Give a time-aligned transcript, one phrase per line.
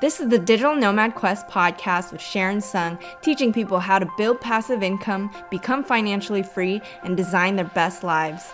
[0.00, 4.40] This is the Digital Nomad Quest podcast with Sharon Sung, teaching people how to build
[4.40, 8.50] passive income, become financially free, and design their best lives.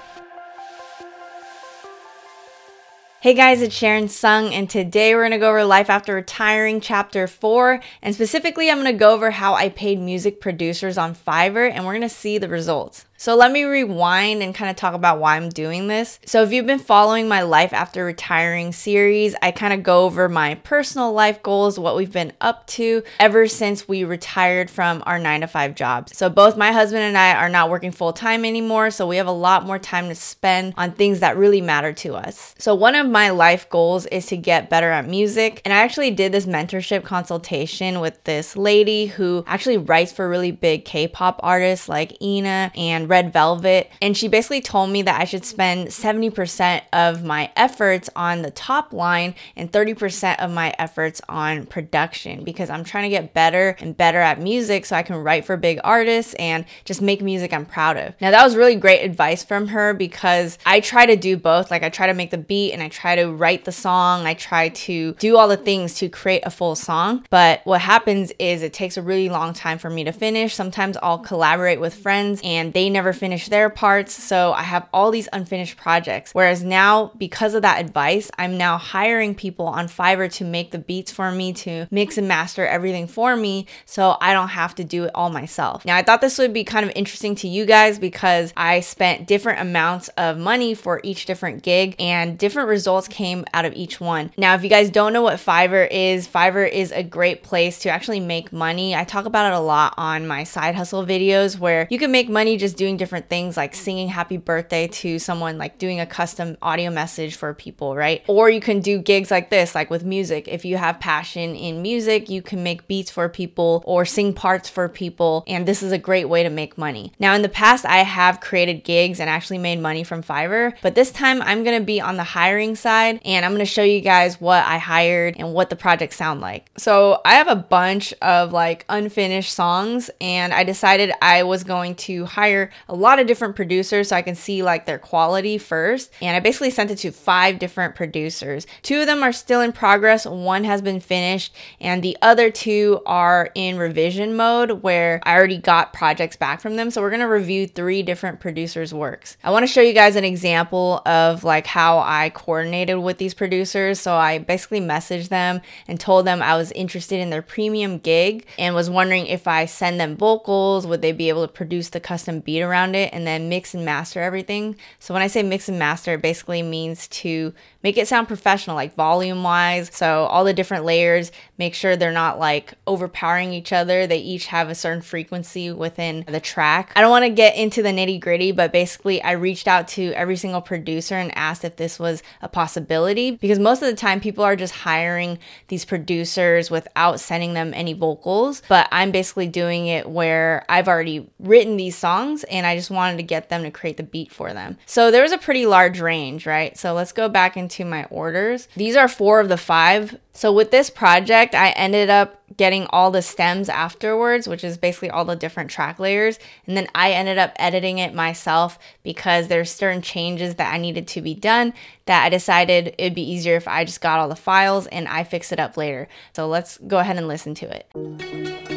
[3.20, 7.28] Hey guys, it's Sharon Sung, and today we're gonna go over Life After Retiring Chapter
[7.28, 7.80] 4.
[8.02, 11.94] And specifically, I'm gonna go over how I paid music producers on Fiverr, and we're
[11.94, 13.06] gonna see the results.
[13.18, 16.18] So let me rewind and kind of talk about why I'm doing this.
[16.26, 20.28] So if you've been following my life after retiring series, I kind of go over
[20.28, 25.18] my personal life goals, what we've been up to ever since we retired from our
[25.18, 26.16] 9 to 5 jobs.
[26.16, 29.26] So both my husband and I are not working full time anymore, so we have
[29.26, 32.54] a lot more time to spend on things that really matter to us.
[32.58, 36.10] So one of my life goals is to get better at music, and I actually
[36.10, 41.88] did this mentorship consultation with this lady who actually writes for really big K-pop artists
[41.88, 43.90] like Ina and Red Velvet.
[44.00, 48.50] And she basically told me that I should spend 70% of my efforts on the
[48.50, 53.76] top line and 30% of my efforts on production because I'm trying to get better
[53.80, 57.52] and better at music so I can write for big artists and just make music
[57.52, 58.14] I'm proud of.
[58.20, 61.70] Now, that was really great advice from her because I try to do both.
[61.70, 64.26] Like, I try to make the beat and I try to write the song.
[64.26, 67.24] I try to do all the things to create a full song.
[67.30, 70.54] But what happens is it takes a really long time for me to finish.
[70.54, 74.14] Sometimes I'll collaborate with friends and they never finish their parts.
[74.14, 76.32] So I have all these unfinished projects.
[76.32, 80.78] Whereas now, because of that advice, I'm now hiring people on Fiverr to make the
[80.78, 83.66] beats for me, to mix and master everything for me.
[83.84, 85.84] So I don't have to do it all myself.
[85.84, 89.26] Now, I thought this would be kind of interesting to you guys because I spent
[89.26, 94.00] different amounts of money for each different gig and different results came out of each
[94.00, 94.32] one.
[94.38, 97.90] Now, if you guys don't know what Fiverr is, Fiverr is a great place to
[97.90, 98.94] actually make money.
[98.94, 102.30] I talk about it a lot on my side hustle videos where you can make
[102.30, 106.56] money just doing different things like singing happy birthday to someone, like doing a custom
[106.62, 108.22] audio message for people, right?
[108.28, 110.46] Or you can do gigs like this, like with music.
[110.46, 114.68] If you have passion in music, you can make beats for people or sing parts
[114.68, 115.42] for people.
[115.48, 117.12] And this is a great way to make money.
[117.18, 120.94] Now, in the past, I have created gigs and actually made money from Fiverr, but
[120.94, 124.40] this time I'm gonna be on the hiring side and I'm gonna show you guys
[124.40, 126.70] what I hired and what the projects sound like.
[126.76, 131.94] So I have a bunch of like unfinished songs and I decided I was going
[131.96, 136.12] to hire a lot of different producers so I can see like their quality first.
[136.20, 138.66] And I basically sent it to five different producers.
[138.82, 143.00] Two of them are still in progress, one has been finished, and the other two
[143.06, 146.90] are in revision mode where I already got projects back from them.
[146.90, 149.36] So we're gonna review three different producers' works.
[149.42, 154.00] I wanna show you guys an example of like how I coordinated with these producers.
[154.00, 158.46] So I basically messaged them and told them I was interested in their premium gig
[158.58, 162.00] and was wondering if I send them vocals, would they be able to produce the
[162.00, 163.06] custom beat around it?
[163.16, 164.76] and then mix and master everything.
[164.98, 168.76] So when I say mix and master, it basically means to make it sound professional,
[168.76, 169.90] like volume wise.
[169.94, 174.06] So all the different layers, make sure they're not like overpowering each other.
[174.06, 176.92] They each have a certain frequency within the track.
[176.94, 180.12] I don't want to get into the nitty gritty, but basically, I reached out to
[180.12, 184.20] every single producer and asked if this was a possibility because most of the time
[184.20, 185.38] people are just hiring
[185.68, 188.62] these producers without sending them any vocals.
[188.68, 193.16] But I'm basically doing it where I've already written these songs and I just wanted
[193.18, 194.78] to get them to create the beat for them.
[194.86, 196.76] So there was a pretty large range, right?
[196.76, 198.68] So let's go back into my orders.
[198.76, 200.18] These are four of the five.
[200.32, 205.10] So with this project, I ended up getting all the stems afterwards, which is basically
[205.10, 206.38] all the different track layers.
[206.66, 211.08] And then I ended up editing it myself because there's certain changes that I needed
[211.08, 211.72] to be done
[212.04, 215.24] that I decided it'd be easier if I just got all the files and I
[215.24, 216.06] fix it up later.
[216.34, 218.75] So let's go ahead and listen to it.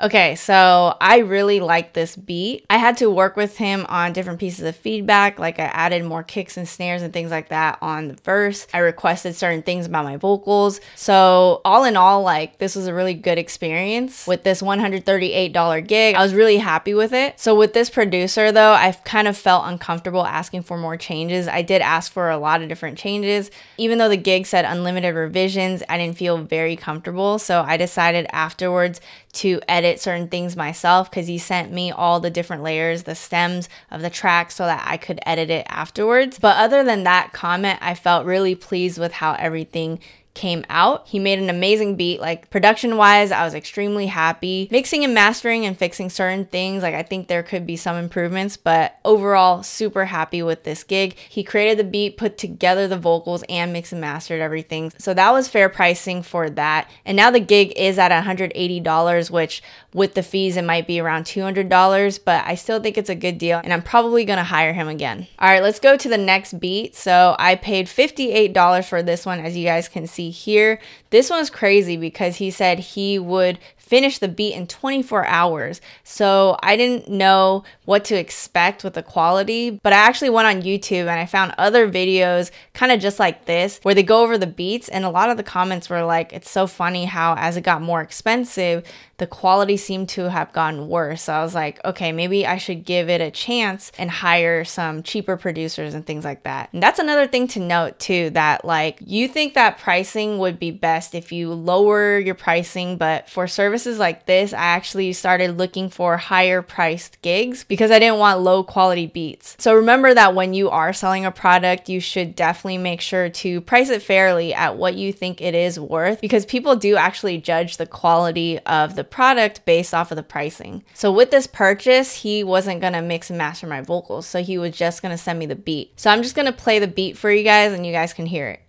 [0.00, 2.64] Okay, so I really like this beat.
[2.70, 6.22] I had to work with him on different pieces of feedback, like I added more
[6.22, 8.68] kicks and snares and things like that on the verse.
[8.72, 10.80] I requested certain things about my vocals.
[10.94, 16.14] So, all in all, like this was a really good experience with this $138 gig.
[16.14, 17.40] I was really happy with it.
[17.40, 21.48] So, with this producer though, I've kind of felt uncomfortable asking for more changes.
[21.48, 23.50] I did ask for a lot of different changes.
[23.78, 27.40] Even though the gig said unlimited revisions, I didn't feel very comfortable.
[27.40, 29.00] So, I decided afterwards
[29.32, 33.68] to edit certain things myself because he sent me all the different layers, the stems
[33.90, 36.38] of the track so that I could edit it afterwards.
[36.38, 40.00] But other than that comment, I felt really pleased with how everything
[40.38, 41.08] came out.
[41.08, 42.20] He made an amazing beat.
[42.20, 44.68] Like production wise, I was extremely happy.
[44.70, 48.56] Mixing and mastering and fixing certain things, like I think there could be some improvements,
[48.56, 51.16] but overall, super happy with this gig.
[51.28, 54.92] He created the beat, put together the vocals, and mixed and mastered everything.
[54.96, 56.88] So that was fair pricing for that.
[57.04, 59.60] And now the gig is at $180, which
[59.94, 63.38] with the fees, it might be around $200, but I still think it's a good
[63.38, 65.26] deal and I'm probably gonna hire him again.
[65.38, 66.94] All right, let's go to the next beat.
[66.94, 70.80] So I paid $58 for this one, as you guys can see here.
[71.10, 73.58] This one's crazy because he said he would
[73.88, 75.80] finish the beat in 24 hours.
[76.04, 80.62] So I didn't know what to expect with the quality, but I actually went on
[80.62, 84.36] YouTube and I found other videos kind of just like this where they go over
[84.36, 87.56] the beats and a lot of the comments were like it's so funny how as
[87.56, 88.84] it got more expensive,
[89.18, 91.22] the quality seemed to have gotten worse.
[91.22, 95.02] So I was like, okay, maybe I should give it a chance and hire some
[95.02, 96.70] cheaper producers and things like that.
[96.72, 100.70] And that's another thing to note too that like you think that pricing would be
[100.70, 103.48] best if you lower your pricing, but for
[103.78, 108.40] services like this, I actually started looking for higher priced gigs because I didn't want
[108.40, 109.54] low quality beats.
[109.60, 113.60] So remember that when you are selling a product, you should definitely make sure to
[113.60, 117.76] price it fairly at what you think it is worth because people do actually judge
[117.76, 120.82] the quality of the product based off of the pricing.
[120.94, 124.26] So with this purchase, he wasn't gonna mix and master my vocals.
[124.26, 125.92] So he was just gonna send me the beat.
[126.00, 128.48] So I'm just gonna play the beat for you guys and you guys can hear
[128.48, 128.60] it.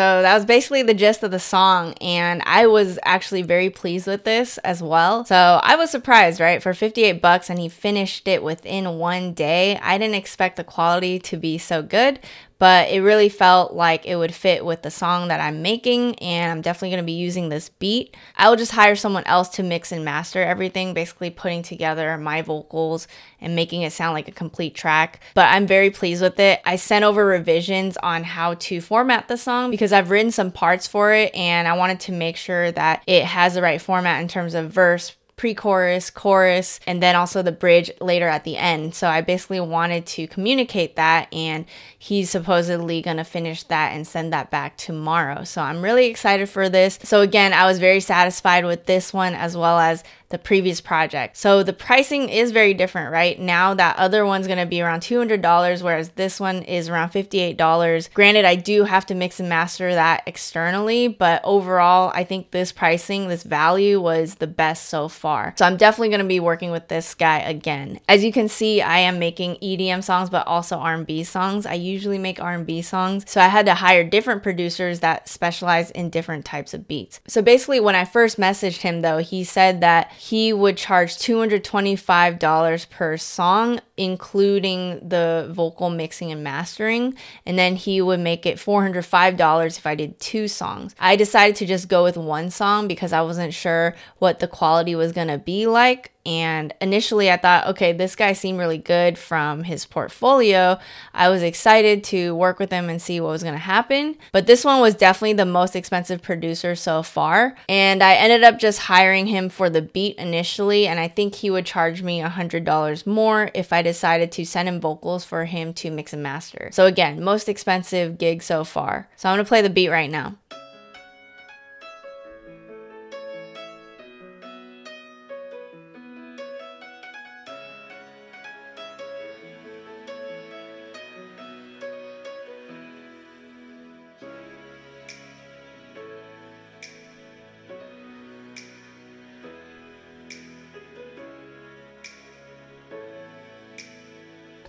[0.00, 4.06] So that was basically the gist of the song, and I was actually very pleased
[4.06, 5.26] with this as well.
[5.26, 6.62] So I was surprised, right?
[6.62, 9.76] For 58 bucks, and he finished it within one day.
[9.76, 12.18] I didn't expect the quality to be so good,
[12.60, 16.52] but it really felt like it would fit with the song that I'm making, and
[16.52, 18.14] I'm definitely gonna be using this beat.
[18.36, 22.42] I will just hire someone else to mix and master everything, basically putting together my
[22.42, 23.08] vocals
[23.40, 25.20] and making it sound like a complete track.
[25.34, 26.60] But I'm very pleased with it.
[26.66, 30.86] I sent over revisions on how to format the song because I've written some parts
[30.86, 34.28] for it, and I wanted to make sure that it has the right format in
[34.28, 38.94] terms of verse, pre chorus, chorus, and then also the bridge later at the end.
[38.94, 41.64] So I basically wanted to communicate that, and
[41.98, 45.44] he's supposedly gonna finish that and send that back tomorrow.
[45.44, 46.98] So I'm really excited for this.
[47.04, 51.36] So again, I was very satisfied with this one as well as the previous project.
[51.36, 53.38] So the pricing is very different, right?
[53.38, 58.08] Now that other one's gonna be around $200, whereas this one is around $58.
[58.14, 62.70] Granted, I do have to mix and master that externally, but overall, I think this
[62.70, 65.54] pricing, this value was the best so far.
[65.58, 67.98] So I'm definitely gonna be working with this guy again.
[68.08, 71.66] As you can see, I am making EDM songs, but also R&B songs.
[71.66, 76.08] I usually make R&B songs, so I had to hire different producers that specialize in
[76.08, 77.18] different types of beats.
[77.26, 82.90] So basically, when I first messaged him though, he said that he would charge $225
[82.90, 87.14] per song, including the vocal mixing and mastering.
[87.46, 90.94] And then he would make it $405 if I did two songs.
[91.00, 94.94] I decided to just go with one song because I wasn't sure what the quality
[94.94, 96.12] was going to be like.
[96.26, 100.78] And initially, I thought, okay, this guy seemed really good from his portfolio.
[101.14, 104.16] I was excited to work with him and see what was going to happen.
[104.32, 107.56] But this one was definitely the most expensive producer so far.
[107.68, 110.86] And I ended up just hiring him for the beat initially.
[110.86, 114.80] And I think he would charge me $100 more if I decided to send him
[114.80, 116.68] vocals for him to mix and master.
[116.72, 119.08] So, again, most expensive gig so far.
[119.16, 120.36] So, I'm going to play the beat right now.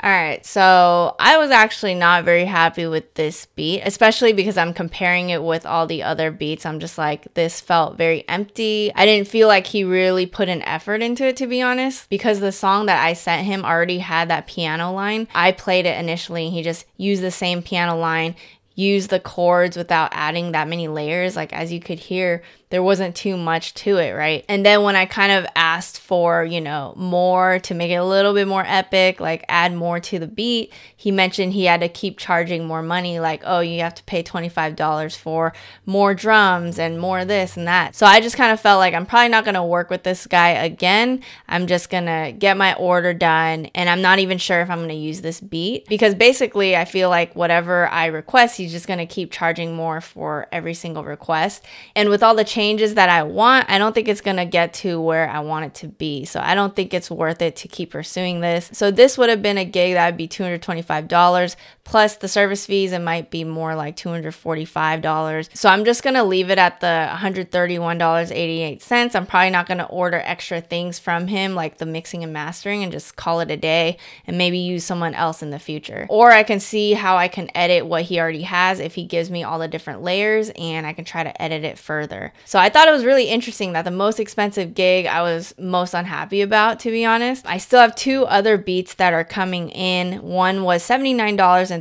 [0.03, 4.73] All right, so I was actually not very happy with this beat, especially because I'm
[4.73, 6.65] comparing it with all the other beats.
[6.65, 8.91] I'm just like, this felt very empty.
[8.95, 12.39] I didn't feel like he really put an effort into it, to be honest, because
[12.39, 15.27] the song that I sent him already had that piano line.
[15.35, 18.35] I played it initially, and he just used the same piano line,
[18.73, 21.35] used the chords without adding that many layers.
[21.35, 24.45] Like, as you could hear, there wasn't too much to it, right?
[24.47, 28.05] And then when I kind of asked for, you know, more to make it a
[28.05, 31.89] little bit more epic, like add more to the beat, he mentioned he had to
[31.89, 35.51] keep charging more money, like, oh, you have to pay $25 for
[35.85, 37.93] more drums and more this and that.
[37.93, 40.51] So I just kind of felt like I'm probably not to work with this guy
[40.51, 41.21] again.
[41.49, 44.95] I'm just to get my order done and I'm not even sure if I'm to
[44.95, 49.33] use this beat because basically I feel like whatever I request, he's just to keep
[49.33, 51.65] charging more for every single request.
[51.97, 52.60] And with all the changes
[52.95, 55.87] that I want, I don't think it's to get to where I want it to
[55.87, 56.25] be.
[56.25, 58.69] So I don't think it's worth it to keep pursuing this.
[58.73, 61.55] So this would have been a gig that would be $225
[61.91, 62.93] plus the service fees.
[62.93, 65.49] It might be more like $245.
[65.53, 69.13] So I'm just going to leave it at the $131.88.
[69.13, 72.81] I'm probably not going to order extra things from him like the mixing and mastering
[72.81, 76.07] and just call it a day and maybe use someone else in the future.
[76.09, 79.29] Or I can see how I can edit what he already has if he gives
[79.29, 82.31] me all the different layers and I can try to edit it further.
[82.45, 85.93] So I thought it was really interesting that the most expensive gig I was most
[85.93, 87.45] unhappy about, to be honest.
[87.45, 90.21] I still have two other beats that are coming in.
[90.21, 91.80] One was $79.13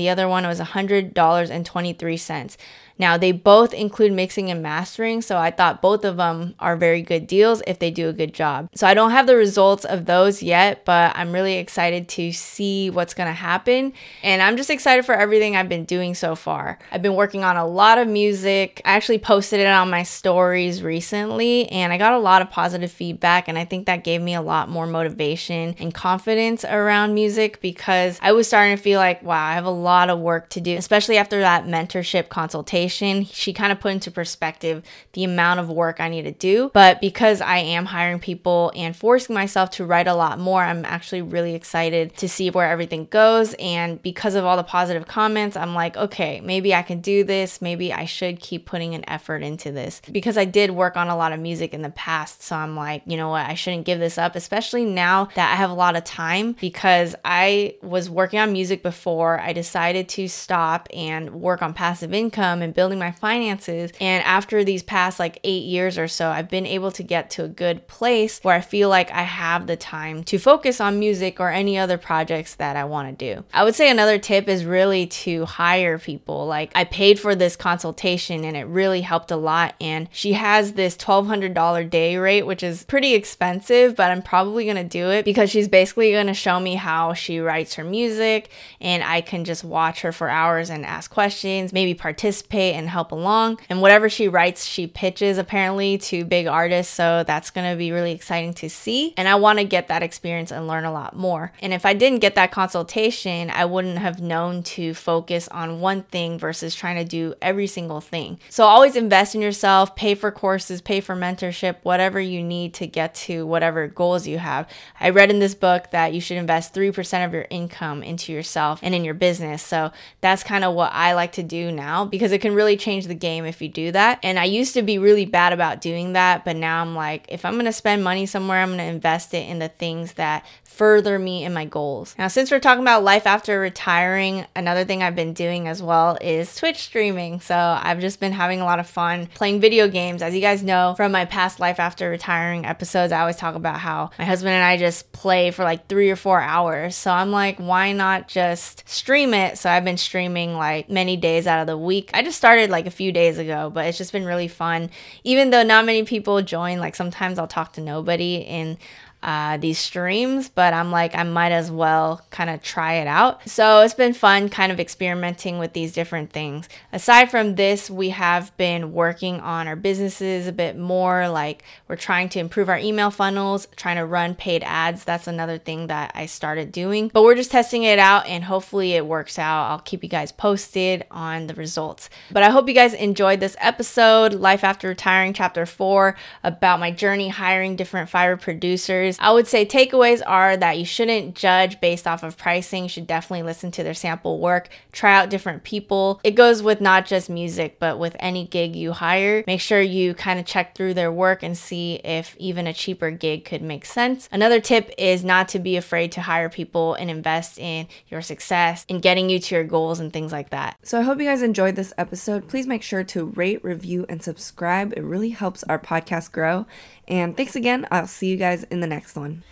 [0.00, 2.56] the other one was $100.23.
[2.96, 7.02] Now, they both include mixing and mastering, so I thought both of them are very
[7.02, 8.68] good deals if they do a good job.
[8.74, 12.90] So I don't have the results of those yet, but I'm really excited to see
[12.90, 13.92] what's to happen.
[14.22, 16.78] And I'm just excited for everything I've been doing so far.
[16.92, 18.82] I've been working on a lot of music.
[18.84, 22.92] I actually posted it on my stories recently, and I got a lot of positive
[22.92, 27.60] feedback, and I think that gave me a lot more motivation and confidence around music
[27.60, 30.60] because I was starting to feel like, wow, I have a lot of work to
[30.60, 35.70] do, especially after that mentorship consultation she kind of put into perspective the amount of
[35.70, 36.70] work I need to do.
[36.72, 40.84] But because I am hiring people and forcing myself to write a lot more, I'm
[40.84, 43.54] actually really excited to see where everything goes.
[43.54, 47.62] And because of all the positive comments, I'm like, okay, maybe I can do this.
[47.62, 51.16] Maybe I should keep putting an effort into this because I did work on a
[51.16, 52.42] lot of music in the past.
[52.42, 53.46] So I'm like, you know what?
[53.46, 57.14] I shouldn't give this up, especially now that I have a lot of time because
[57.24, 59.38] I was working on music before.
[59.40, 63.92] I decided to stop and work on passive income and building my finances.
[64.00, 67.44] And after these past like eight years or so, I've been able to get to
[67.44, 71.40] a good place where I feel like I have the time to focus on music
[71.40, 73.44] or any other projects that I want to do.
[73.52, 76.46] I would say another tip is really to hire people.
[76.46, 79.74] Like I paid for this consultation and it really helped a lot.
[79.80, 84.76] And she has this $1,200 day rate, which is pretty expensive, but I'm probably going
[84.76, 88.50] to do it because she's basically going to show me how she writes her music
[88.80, 93.12] and I can just watch her for hours and ask questions, maybe participate and help
[93.12, 93.58] along.
[93.68, 96.92] And whatever she writes, she pitches apparently to big artists.
[96.92, 99.12] So that's going to be really exciting to see.
[99.16, 101.52] And I want to get that experience and learn a lot more.
[101.60, 106.02] And if I didn't get that consultation, I wouldn't have known to focus on one
[106.04, 108.38] thing versus trying to do every single thing.
[108.48, 112.86] So always invest in yourself, pay for courses, pay for mentorship, whatever you need to
[112.86, 114.68] get to whatever goals you have.
[115.00, 118.80] I read in this book that you should invest 3% of your income into yourself
[118.82, 119.62] and in your business.
[119.62, 123.06] So that's kind of what I like to do now because it can really change
[123.06, 124.20] the game if you do that.
[124.22, 127.44] And I used to be really bad about doing that, but now I'm like, if
[127.44, 130.44] I'm gonna spend money somewhere, I'm gonna invest it in the things that
[130.74, 132.16] further me in my goals.
[132.18, 136.18] Now, since we're talking about life after retiring, another thing I've been doing as well
[136.20, 137.40] is Twitch streaming.
[137.40, 140.20] So I've just been having a lot of fun playing video games.
[140.20, 143.78] As you guys know from my past life after retiring episodes, I always talk about
[143.78, 146.96] how my husband and I just play for like three or four hours.
[146.96, 149.58] So I'm like, why not just stream it?
[149.58, 152.10] So I've been streaming like many days out of the week.
[152.12, 154.90] I just started like a few days ago, but it's just been really fun.
[155.22, 158.76] Even though not many people join, like sometimes I'll talk to nobody and
[159.24, 163.48] uh, these streams, but I'm like, I might as well kind of try it out.
[163.48, 166.68] So it's been fun kind of experimenting with these different things.
[166.92, 171.26] Aside from this, we have been working on our businesses a bit more.
[171.30, 175.04] Like we're trying to improve our email funnels, trying to run paid ads.
[175.04, 178.92] That's another thing that I started doing, but we're just testing it out and hopefully
[178.92, 179.70] it works out.
[179.70, 182.10] I'll keep you guys posted on the results.
[182.30, 186.90] But I hope you guys enjoyed this episode, Life After Retiring, Chapter 4, about my
[186.90, 189.13] journey hiring different Fiverr producers.
[189.20, 192.84] I would say takeaways are that you shouldn't judge based off of pricing.
[192.84, 196.20] You should definitely listen to their sample work, try out different people.
[196.24, 199.44] It goes with not just music, but with any gig you hire.
[199.46, 203.10] Make sure you kind of check through their work and see if even a cheaper
[203.10, 204.28] gig could make sense.
[204.32, 208.84] Another tip is not to be afraid to hire people and invest in your success
[208.88, 210.76] in getting you to your goals and things like that.
[210.82, 212.48] So I hope you guys enjoyed this episode.
[212.48, 214.92] Please make sure to rate, review, and subscribe.
[214.96, 216.66] It really helps our podcast grow.
[217.06, 217.86] And thanks again.
[217.90, 219.44] I'll see you guys in the next one.